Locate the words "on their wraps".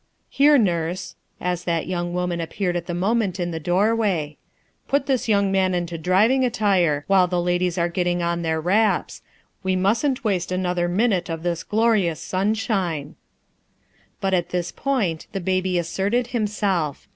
8.23-9.21